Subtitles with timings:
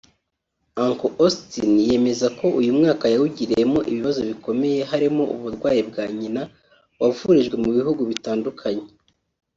[0.85, 6.41] Uncle Austin yemeza ko uyu mwaka yawugiriyemo ibibazo bikomeye harimo uburwayi bwa nyina
[7.01, 8.85] wavurijwe mu bihugu bitandukanye